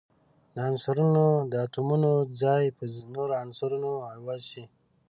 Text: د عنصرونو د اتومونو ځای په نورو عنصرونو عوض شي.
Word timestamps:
د 0.55 0.57
عنصرونو 0.69 1.25
د 1.51 1.53
اتومونو 1.65 2.11
ځای 2.41 2.63
په 2.77 2.83
نورو 3.15 3.33
عنصرونو 3.43 3.91
عوض 4.13 4.41
شي. 4.51 4.63